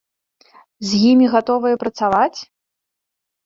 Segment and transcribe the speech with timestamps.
[0.91, 2.39] З імі гатовыя працаваць?